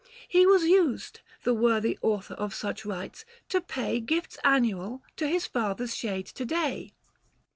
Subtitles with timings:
[0.27, 5.27] He was used, The worthy author of such rites, to pay 580 Gifts annual to
[5.27, 6.93] his father's shade to day.